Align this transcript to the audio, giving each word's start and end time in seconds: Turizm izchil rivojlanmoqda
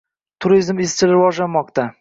Turizm 0.45 0.81
izchil 0.87 1.15
rivojlanmoqda 1.17 1.89